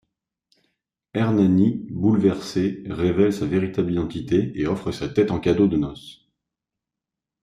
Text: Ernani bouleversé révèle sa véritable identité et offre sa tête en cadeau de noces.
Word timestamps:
Ernani 1.13 1.85
bouleversé 1.91 2.81
révèle 2.87 3.31
sa 3.31 3.45
véritable 3.45 3.91
identité 3.91 4.51
et 4.55 4.65
offre 4.65 4.91
sa 4.91 5.07
tête 5.07 5.29
en 5.29 5.39
cadeau 5.39 5.67
de 5.67 5.77
noces. 5.77 6.25